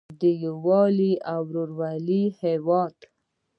د 0.19 0.23
یووالي 0.43 1.13
او 1.31 1.41
ورورولۍ 1.49 2.23
هیواد. 2.43 2.95